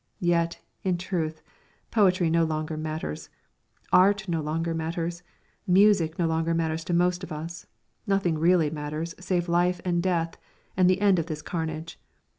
[0.19, 1.43] Yet, in truth,
[1.91, 3.29] poetry no longer matters,
[3.93, 5.21] art no longer matters,
[5.67, 7.67] music no longer matters to most of us;
[8.07, 10.37] nothing really matters save life and death
[10.75, 11.99] and the end of this carnage.